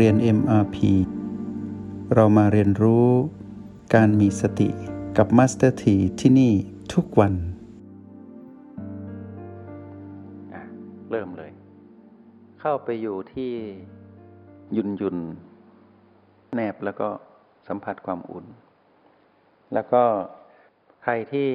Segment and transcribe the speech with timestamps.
[0.00, 0.76] เรียน MRP
[2.14, 3.08] เรามาเรียนรู้
[3.94, 4.68] การมีสติ
[5.16, 6.52] กับ Master T ที่ที่นี่
[6.94, 7.34] ทุกวัน
[11.10, 11.50] เริ่มเลย
[12.60, 13.52] เข้าไปอยู่ที่
[14.76, 15.16] ยุนยุน
[16.54, 17.08] แนบแล้วก็
[17.68, 18.46] สัมผัสความอุ่น
[19.74, 20.02] แล้วก็
[21.02, 21.48] ใครที่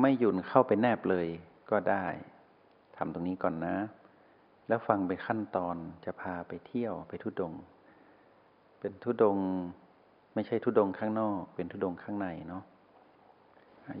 [0.00, 1.26] ไม่หยุ่นเข้าไปแนบเลย
[1.70, 2.06] ก็ได้
[2.96, 3.76] ทำตรงนี้ก่อนนะ
[4.70, 7.52] แล้วฟังไปขั้นตอนจะพาไปเที่ยวไปทุดง
[8.80, 9.38] เป็นทุดง
[10.34, 12.62] ไม่ใช่ทุดงข้างนอก เป็นทุดงข้างในเนาะ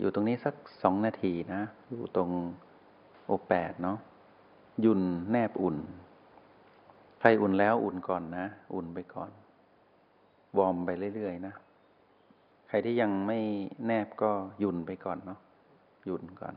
[0.00, 2.30] อยู่ตรงนี้สักสองนาทีนะ อยู่ตรง
[3.26, 3.98] โอแปดเนาะ
[4.84, 5.76] ยุ่นแนบอุ่น
[7.20, 9.30] ใครอุ่นแล้วอุ่นก่อนนะ อุ่นไปก่อน
[10.58, 11.54] วอร์มไปเรื่อยๆนะ
[12.68, 13.38] ใครที่ยังไม่
[13.86, 14.30] แนบก็
[14.62, 15.38] ยุ่นไปก่อนเนาะ
[16.08, 16.54] ยุ่นก่อน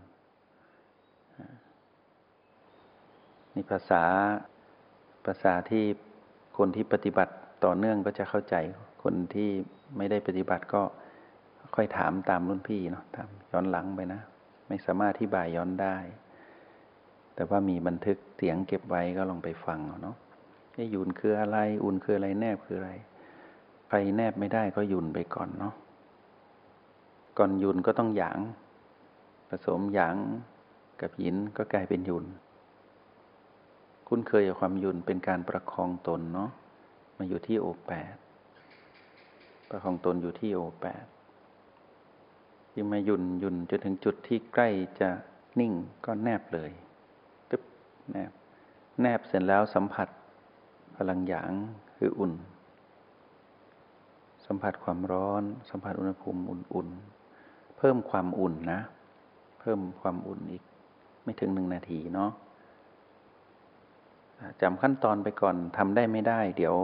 [3.54, 4.04] นี่ภาษา
[5.26, 5.84] ภาษาที่
[6.58, 7.34] คนที่ปฏิบัติ
[7.66, 8.56] ต่อเนื่องก็จะเข้าใจ
[9.04, 9.50] คนที่
[9.98, 10.82] ไม่ได้ปฏิบัติก็
[11.76, 14.22] ค่อยถามตามรุ่นพี่เนาะตามย้อนหลังไปนะ
[14.68, 15.96] ไม่สามารถที่บายย้อนได้
[17.36, 20.16] แต่ว่ามีบันทึกเสียงเก็บไว้ก็ลองไปฟังเนาะ
[20.76, 22.92] ไอ้ยุนคืออะไร อุ่นคืออะไรแนบคืออะไร
[23.88, 25.74] ใครแนบไม่ได้ก็ยุนไปก่อนเนาะ
[27.38, 28.40] ก่อนยุนก็ต้องหยาง
[29.50, 30.16] ผสมหยาง
[31.02, 32.26] กับหินก็กลายเป็นยุน
[34.08, 36.50] คุ้นเคยกับความยุ่นเป็นการประคองตนเนาะ
[37.18, 38.16] มาอยู่ที่โอแปด
[39.70, 41.06] ประคองตนอยู่ที่โอแปด
[42.74, 45.10] ยิ่งมายุ่นยุ่นจนถึงจุดที่ใกล้จะ
[45.60, 45.74] นิ่ง
[46.06, 46.72] ก็แนบเลย
[47.50, 47.64] ตึ๊บ
[48.12, 48.32] แนบ
[49.02, 50.08] แนบเสร็จแล้วสัมผัส
[50.96, 51.52] พลังหยาง
[51.96, 52.34] คืออุ่น
[54.46, 57.14] สัมผัสความร้อน สัมผัสอุณหภูมิอุ่นๆ
[57.84, 58.82] พิ่มความอุ่นนะ
[59.60, 60.64] เพิ่มความอุ่นอีก
[61.24, 62.32] ไม่ถึงหนึ่งนาทีเนาะ
[64.62, 66.76] จำขั้นตอนไปก่อนทำได้ไม่ได้ เดี๋ยว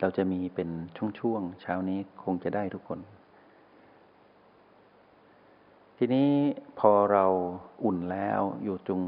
[0.00, 0.68] เราจะมีเป็น
[1.20, 3.00] ช่วงๆเช้านี้คงจะได้ทุกคน
[5.96, 6.30] ทีนี้
[6.78, 7.26] พอเรา
[7.84, 9.02] อุ่นแล้วอยู่ตรง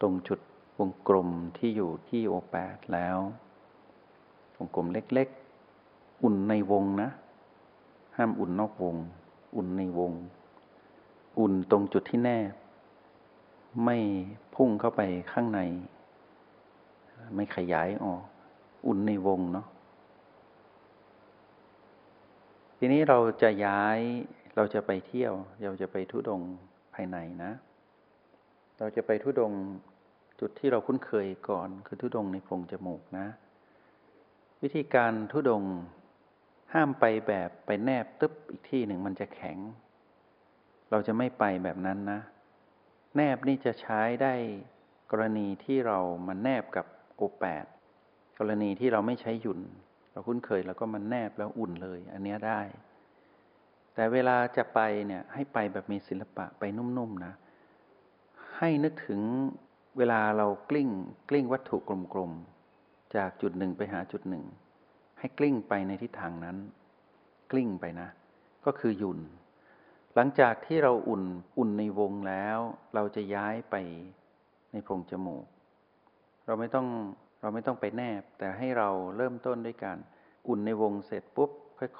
[0.00, 0.40] ตรงจุด
[0.78, 1.28] วงกลม
[1.58, 3.18] ที่อยู่ที่โอแปดแล้ว
[4.56, 7.10] วงกลมเล็กๆ อุ่นในวงนะ
[8.16, 8.96] ห้ามอุ่นนอกวง
[9.56, 10.12] อุ่นในวง
[11.38, 12.52] อุ่นตรงจุดที่แนบ
[13.84, 13.96] ไม่
[14.54, 15.00] พุ่งเข้าไป
[15.32, 15.60] ข้างใน
[17.34, 18.22] ไม่ขยายออก
[18.86, 19.66] อุ่นในวงเนาะ
[22.78, 23.98] ทีนี้เราจะย้าย
[24.56, 25.34] เราจะไปเที่ยว
[25.68, 26.42] เราจะไปทุดง
[26.94, 27.52] ภายในนะ
[28.78, 29.52] เราจะไปทุดง
[30.40, 33.26] จุดที่เราคุ้นเคยก่อนคือทุดงในโพรงจมูกนะ
[34.62, 35.64] วิธีการทุดง
[36.74, 39.58] ห้ามไปแบบไปแนบตึ๊บอีกที่หนึ่งมันจะแข็ง
[40.90, 42.20] เราจะไม่ไปแบบนั้นนะ
[43.16, 44.34] แนบนี่จะใช้ได้
[45.10, 46.86] กรณีที่เรามันแนบกับ
[47.16, 47.64] โอแปด
[48.38, 49.60] กรณีที่เราไม่ใช้หยุ่น
[50.12, 52.60] เราคุ้นเคยแล้วก็มันแนบแล้วอุ่นเลย อันนี้ได้
[53.94, 57.34] แต่เวลาจะไปเนี่ยให้ไปแบบมีศิลปะไปนุ่มๆนะ
[58.58, 59.20] ให้นึกถึง
[59.98, 60.90] เวลาเรากลิ้ง
[61.28, 61.76] กลิ้งวัตถุ
[62.14, 64.44] กลมๆ จากจุดหนึ่งไปหาจุดหนึ่ง
[65.18, 66.56] ให้กลิ้งไปในทิศทางนั้น
[67.52, 68.08] กลิ้งไปนะ
[68.66, 69.20] ก็คือหยุ่น
[70.14, 71.22] หลังจากที่เราอุ่น
[71.58, 72.58] อุ่นในวงแล้ว
[72.94, 73.76] เราจะย้ายไป
[74.72, 75.44] ในโพรงจมูก
[76.52, 76.88] เราไม่ต้อง
[77.40, 79.98] เราไม่ต้องไปแนบ แต่ให้เราเริ่มต้นด้วยการ
[80.48, 81.50] อุ่นในวงเสร็จปุ๊บ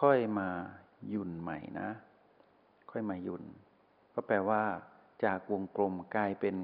[0.00, 0.48] ค่อย ๆ มา
[1.10, 1.88] หยุ่นใหม่นะ
[2.90, 3.42] ค่อยมาหยุ่น
[4.14, 4.62] ก็แปลว่า
[5.24, 6.54] จากวงกลมกลายเป็น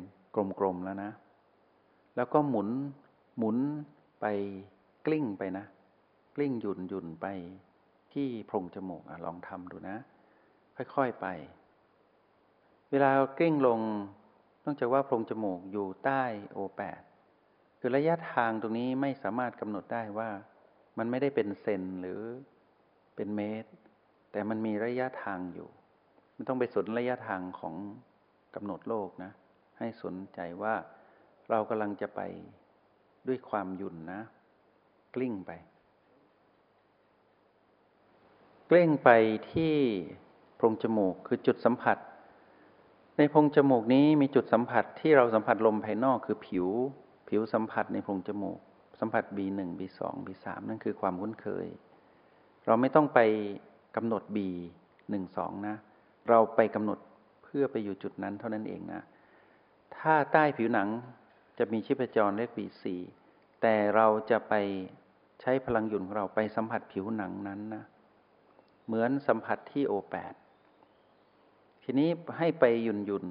[0.60, 1.10] กลมๆแล้วนะ
[2.16, 2.68] แล้วก็หมุน
[3.38, 3.56] หมุน
[4.20, 4.26] ไป
[5.06, 5.64] กลิ้งไปนะ
[6.36, 7.26] กลิ้งหยุ่นหยุ่นไป
[8.12, 9.96] ที่โพรงจมูกอลองทำดูนะ
[10.76, 11.26] ค่อยๆไป
[12.90, 13.80] เวลากลิ้งลง
[14.64, 16.22] ต้องจากว่าโพรงจมูกอยู่ใต้
[16.52, 17.00] โอแปด
[17.80, 20.30] คือระยะทางตรงนี้ไม่สามารถกำหนดได้ว่า
[20.98, 22.20] มันไม่ได้เป็นเซนหรือ
[23.16, 23.70] เป็นเมตร
[24.32, 25.68] แต่มันมีระยะทางอยู่
[26.34, 27.74] ไม่ต้องไปสนระยะทางของ
[28.54, 29.32] กำหนดโลกนะ
[29.78, 30.74] ให้สนใจว่า
[31.50, 32.20] เรากำลังจะไป
[33.28, 34.20] ด้วยความหยุ่นนะ
[35.14, 35.50] กลิ้งไป
[38.70, 39.10] กลิ้งไป
[39.52, 39.74] ที่
[40.56, 41.98] โพรงจมูกคือจุดสัมผัส
[43.16, 46.68] ในโพรงจมูกนี้มีจุดสัมผัสที่เราสัมผัสลมภายนอกคือผิว
[47.28, 48.58] ผิวสัมผัสในโพรงจมูก
[49.00, 51.66] สัมผัส B1 B2 B3 นั่นคือความคุ้นเคย
[52.66, 53.20] เราไม่ต้องไป
[53.96, 55.76] กำหนด B1 2นะ
[56.28, 56.98] เราไปกำหนด
[57.44, 59.02] เพื่อไปอยู่จุดนั้นเท่านั้นเองนะ
[59.96, 60.88] ถ้าใต้ผิวหนัง
[61.58, 62.84] จะมีชีพจรเลข B4
[63.62, 64.54] แต่เราจะไป
[65.40, 67.84] ใช้พลังหยุ่นของเราไปสัมผัสผิวหนังนั้นนะ
[68.86, 70.34] เหมือนสัมผัสที่โอแปด
[71.84, 72.08] ทีนี้
[72.38, 73.26] ให้ไปหยุนหยุน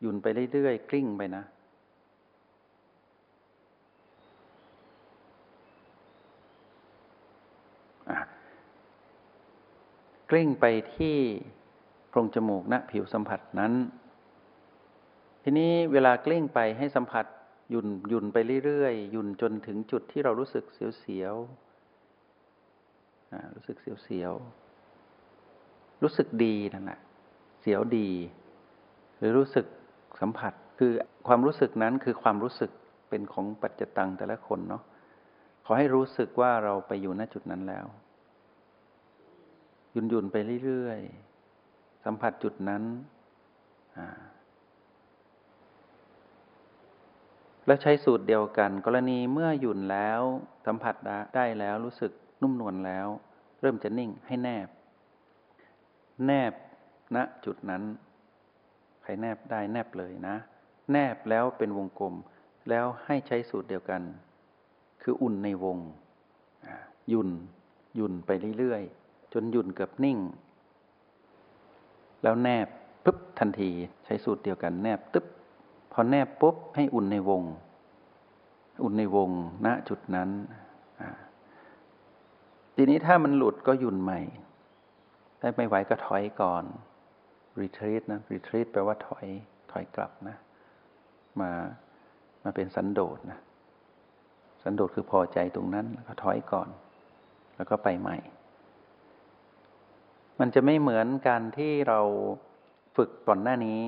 [0.00, 1.44] หยุนไปเรื่อยๆกลิ้งไปนะ
[10.30, 10.64] กลิ้งไป
[10.96, 11.16] ที่
[12.08, 13.72] โพรงจมูกณนะผิวสัมผัสนั้น
[15.42, 17.26] ทีนี้เวลากลิ้งไปให้สัมผัส
[17.70, 27.00] หยุ่นหยุ่นไปเรื่อยๆหยุ่นจนถึงจุดที่เรารู้สึกเสียวๆรู้สึกเสียวๆรู้สึกดีนั่นแหละ
[27.60, 28.10] เสียวดี
[29.18, 29.66] หรือรู้สึก
[30.20, 30.92] สัมผัสคือ
[31.26, 32.70] ความรู้สึกนั้นคือความรู้สึก
[33.08, 34.82] เป็นของปัจจตังแต่ละคนเนาะ
[35.64, 37.86] ขอให้รู้สึกว่าเราไปอยู่ณจุดนั้นแล้ว
[39.96, 42.82] ยุนยุนไปเรื่อยๆ สัมผัสจุดนั้น
[47.66, 50.20] แล้วใช้สูตรเดียวกัน กรณีเมื่อหยุ่นแล้ว
[50.66, 50.94] สัมผัส
[51.36, 52.12] ได้แล้วรู้สึก
[52.42, 53.06] นุ่มนวลแล้ว
[53.60, 54.68] เริ่มจะนิ่งให้แนบ
[56.26, 56.52] แนบ
[57.14, 57.82] ณนะจุดนั้น
[59.02, 60.36] ใครแนบได้แนบเลยนะ
[60.92, 62.14] แนบแล้วเป็นวงกลม
[62.68, 64.02] แล้วให้ใช้สูตรเดียวกัน
[65.02, 65.78] คืออุ่นในวง
[67.12, 67.28] ยุ่น
[67.98, 70.18] ยุ่นไปเรื่อยๆ จนยุ่นเกือบนิ่ง
[72.22, 72.68] แล้วแนบ
[73.04, 73.70] ปุ๊บทันที
[74.04, 75.26] ใช้สูตรเดียวกันแนบตึ๊บ
[75.92, 77.42] พอแนบปุ๊บให้อุ่นในวง
[78.84, 79.30] อุ่นในวง
[79.66, 80.30] ณจุดนั้น
[82.74, 84.20] ทีนี้ถ้ามันหลุดก็ยุ่นใหม่
[85.40, 86.64] ถ้าไม่ไหวก็ถอยก่อน
[87.60, 89.26] retreat นะ retreat แปลว่าถอย
[89.72, 90.36] ถอยกลับนะ
[91.40, 91.50] มา
[92.42, 93.38] มาเป็นสันโดษนะ
[94.62, 96.68] สันโดษคือพอใจตรงนั้นแล้วก็ถอยก่อน
[97.56, 98.16] แล้วก็ไปใหม่
[100.40, 102.00] มันจะไม่เหมือนการที่เรา
[102.96, 103.80] ฝึกก่อนหน้านี้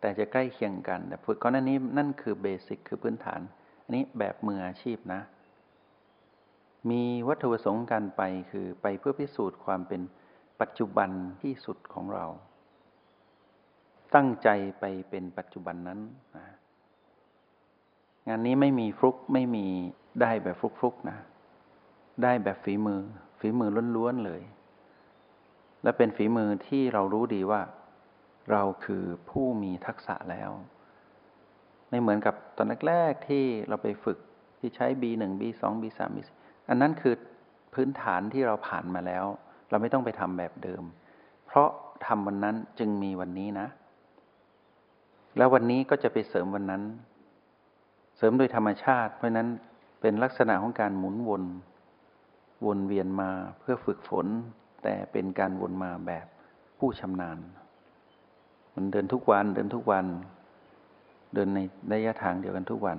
[0.00, 3.40] แต่จะใกล้เคียงกัน แต่ฝึกก่อนหน้านี้นั่นคือเบสิกคือพื้นฐาน
[3.82, 5.20] อันนี้แบบมืออาชีพนะ
[6.90, 10.00] มีวัตถุประสงค์การไปคือไปเพื่อพิสูจน์ความเป็น
[10.60, 11.10] ปัจจุบัน
[11.42, 12.26] ที่สุดของเรา
[14.14, 14.48] ตั้งใจ
[14.80, 16.00] ไปเป็นปัจจุบันนั้น
[16.36, 16.46] นะ
[18.28, 19.66] งานนี้ไม่มีฟลุกไม่มี
[20.20, 21.18] ได้แบบฟลุกฟลุกนะ
[22.22, 23.02] ได้แบบฝีมือ
[23.40, 24.42] ฝีมือล้วนๆเลย
[25.82, 27.60] และเป็นฝีมือที่เรารู้ดีว่า
[28.50, 30.50] เราคือผู้มีทักษะแล้ว
[31.88, 34.18] ไม่เหมือนกับตอนแรกๆที่เราไปฝึก
[34.58, 36.30] ที่ใช้ B1 B2 B3 B4
[36.68, 37.14] อันนั้นคือ
[37.74, 39.24] พื้นฐานที่เราผ่านมาแล้ว
[39.70, 40.82] เราไม่ต้องไปทำแบบเดิม
[41.46, 41.68] เพราะ
[42.06, 43.66] ทำวันนั้นจึงมีวันนี้นะ
[45.36, 46.82] แล้ววันนี้ก็จะไปเสริมวันนั้น
[48.16, 49.48] เสริมโดยธรรมชาติ เพราะนั้น
[50.00, 51.42] เป็นลักษณะของการหมุนวน
[52.66, 54.26] วนเวียนมาเพื่อฝึกฝน
[54.82, 56.26] แต่เป็นการวนมาแบบ
[56.78, 57.38] ผู้ชำนาญ
[58.74, 60.06] มันเดินทุกวันเดินทุกวัน
[61.34, 61.60] เดินใน
[61.92, 62.98] ระยะทางเดียวกันทุกวัน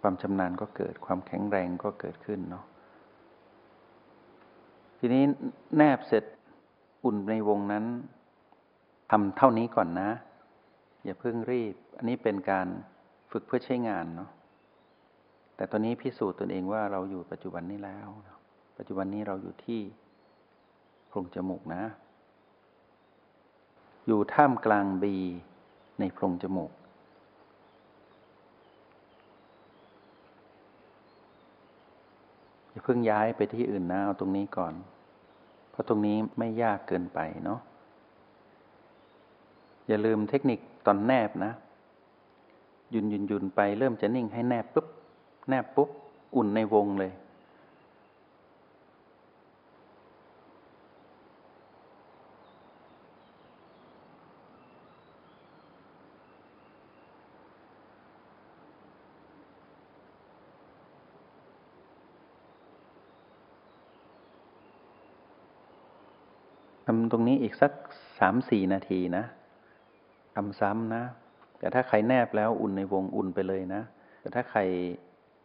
[0.00, 2.64] ความชำนาญก็เกิดความแข็งแรงก็เกิดขึ้นเนาะ
[4.98, 5.24] ทีนี้
[5.76, 6.24] แนบเสร็จ
[7.04, 7.84] อุ่นในวงนั้น
[9.10, 10.10] ทำเท่านี้ก่อนนะ
[11.04, 12.66] อย่าเพิ่งรีบ อันนี้เป็นการ
[13.30, 14.30] ฝึกเพื่อใช้งานเนาะ
[15.56, 18.08] แต่ตอนนี้พิสูจน์ตนเองว่าเราอยู่ปัจจุบันนี้แล้ว
[18.78, 19.80] ปัจจุบันนี้เราอยู่ที่
[21.10, 21.82] โพรงจมูกนะ
[24.06, 25.14] อยู่ท่ามกลางบี
[25.98, 26.72] ในโพรงจมูก
[32.70, 34.74] อย่าเพิ่งย้ายไปที่อื่นนะเอาตรงนี้ก่อน
[35.70, 37.60] เพราะตรงนี้ไม่ยากเกินไปเนาะ
[39.88, 41.52] อย่าลืมเทคนิคตอนแนบนะ
[42.94, 44.86] ยุนยุนยุนไปเริ่มจะนิ่งให้แนบปุ๊บ
[45.48, 45.90] แนบปุ๊บ
[46.36, 67.72] อุ่นในวงเลยำตรงนี้อีกสัก
[68.18, 69.24] สามสี่นาทีนะ
[70.34, 71.04] ทำซ้ำนะ
[71.58, 73.82] แต่ถ้าใครแนบแล้วอุ่นในวงอุ่นไปเลยนะ
[74.20, 74.60] แต่ถ้าใคร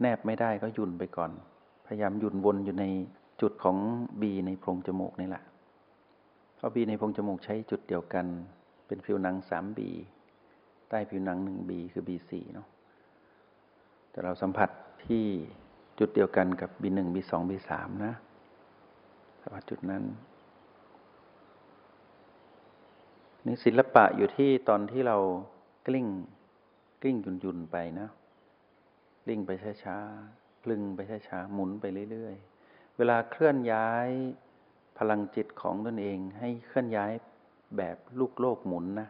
[0.01, 1.31] แนบไม่ได้ก็ยุ่นไปก่อน
[1.85, 2.85] พยายามยุ่นวนอยู่ใน
[3.41, 3.77] จุดของ
[4.21, 5.43] บีในโพรงจมูกนี่แหละ
[6.55, 8.25] เพราะบีในโพรงจมูกใช้จุดเดียวกัน
[8.87, 9.89] เป็นผิวหนังสามบี
[10.89, 12.67] ใต้ผิวหนังหนึ่งบีคือบีสี่เนาะ
[14.11, 14.69] แต่เราสัมผัส
[15.05, 15.25] ที่
[15.99, 18.13] จุดเดียวกันกับบีหนึ่งบีสองบีสามนะ
[19.41, 20.03] สัมผัสจุดนั้น
[23.45, 25.17] นี่ศิลปะอยู่ที่ตอนที่เรา
[25.87, 26.07] กลิ้ง
[27.01, 28.09] กลิ้งยุนยุนไปนะ
[29.23, 29.51] กลิ้งไป
[29.83, 34.09] ช้าๆกลึงไปช้าๆหมุนไปเรื่อยๆ เวลาเคลื่อนย้าย
[34.97, 37.11] พลังจิตของตนเองให้เคลื่อนย้าย
[37.77, 39.07] แบบลูกโลกหมุนนะ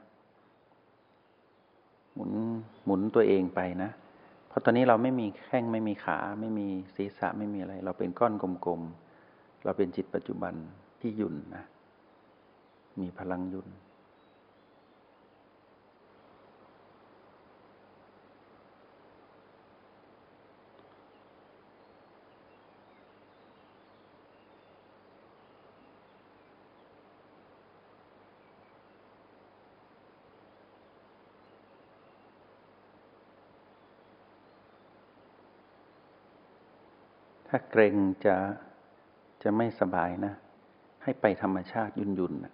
[2.14, 2.32] หมุน
[2.86, 3.92] หมุนตัวเองไปนะ
[4.48, 10.54] เพราะตอนนี้เราไม่มีแข้งไม่มีขาไม่มีศีรษะไม่มีอะไร เราเป็นก้อนกลมๆ เราเป็นจิตปัจจุบัน
[11.02, 11.64] ที่ยุ่นนะ
[13.02, 13.68] มีพลังยุ่น
[37.58, 37.96] ถ้าเกรง
[38.26, 38.36] จะ
[39.44, 40.34] จะไม่สบายนะ
[41.04, 42.54] ให้ไปธรรมชาติยุ่นยุนนะ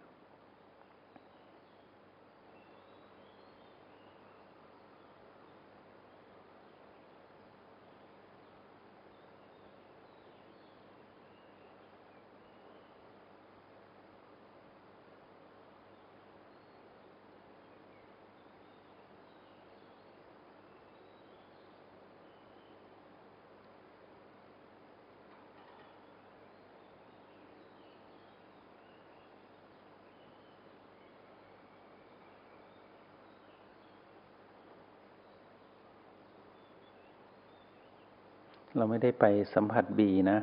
[38.78, 40.40] เราไม่ได้ไปสัมผัสบีนะ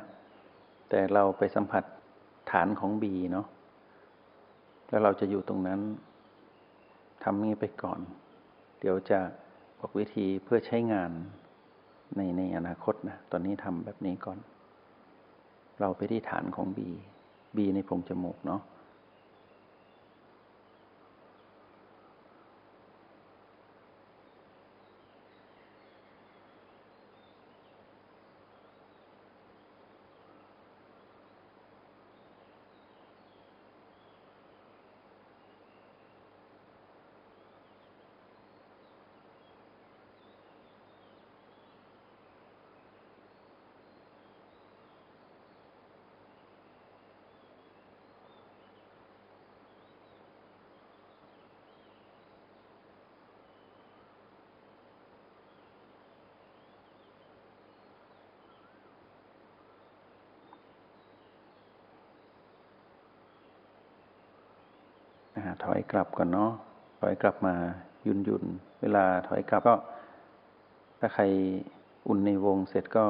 [0.88, 1.84] แต่เราไปสัมผัส
[2.50, 3.46] ฐานของบีเนาะ
[4.88, 5.80] แล้วเราจะอยู่ตรงนั้น
[7.24, 8.00] ทำนี้ไปก่อน
[8.80, 9.18] เดี๋ยวจะ
[9.78, 11.10] บอกวิธีเพื่อใช้งาน
[12.16, 14.38] ในในอนาคตนะ ตอนนี้ทำแบบนี้ก่อน
[15.80, 16.88] เราไปที่ฐานของบี
[17.56, 18.60] บีในโพรงจมูกเนาะ
[65.64, 66.52] ถอยกลับก่อนเนาะ
[67.00, 67.54] ถอยกลับมา
[68.06, 68.44] ยุนยุน
[68.80, 69.76] เวลาถอยกลับก็
[70.98, 71.22] ถ้าใคร
[72.08, 73.04] อุ่นในวงเสร็จก็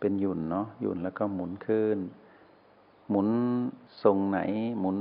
[0.00, 1.98] เป็นยุนเนาะยุนแล้วก็หมุนขึ้น
[3.10, 3.28] หมุน
[4.02, 4.40] ทรงไหน
[4.80, 4.96] หมุน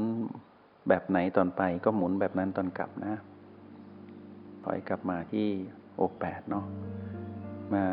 [0.88, 3.14] แบบไหนตอนไป ก็หมุนแบบนั้นตอนกลับนะ
[4.66, 5.48] ถอยกลับมาที่
[5.96, 6.66] โอแปดเนาะ
[7.74, 7.84] มา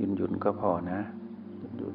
[0.00, 1.00] ยุนยุนก็พอนะ
[1.62, 1.94] ยุนยุน